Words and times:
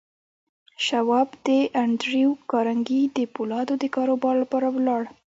شواب 0.85 1.29
د 1.45 1.49
انډریو 1.83 2.31
کارنګي 2.51 3.01
د 3.17 3.19
پولادو 3.33 3.73
د 3.83 3.85
کاروبار 3.95 4.35
لپاره 4.43 4.67
ولاړ 4.77 5.01